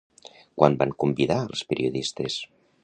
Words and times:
Quan 0.61 0.77
van 0.79 0.95
convidar 1.03 1.39
als 1.43 1.65
periodistes? 1.73 2.41